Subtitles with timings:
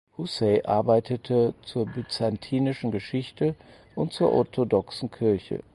[0.17, 3.53] Hussey arbeitete zur byzantinischen Geschichte
[3.93, 5.59] und zur Orthodoxen Kirche.